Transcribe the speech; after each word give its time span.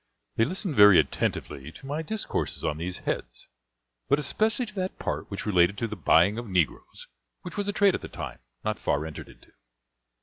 They 0.35 0.45
listened 0.45 0.75
very 0.75 0.97
attentively 0.97 1.71
to 1.73 1.85
my 1.85 2.01
discourses 2.01 2.65
on 2.65 2.77
these 2.77 2.97
heads, 3.05 3.47
but 4.09 4.17
especially 4.17 4.65
to 4.65 4.73
that 4.73 4.97
part 4.97 5.29
which 5.29 5.45
related 5.45 5.77
to 5.77 5.87
the 5.87 5.95
buying 5.95 6.39
of 6.39 6.47
negroes, 6.49 7.05
which 7.43 7.55
was 7.55 7.67
a 7.67 7.71
trade 7.71 7.93
at 7.93 8.01
that 8.01 8.11
time, 8.13 8.39
not 8.65 8.79
far 8.79 9.05
entered 9.05 9.29
into. 9.29 9.51